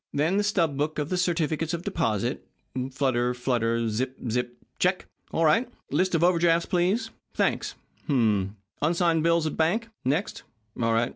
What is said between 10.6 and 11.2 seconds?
All right.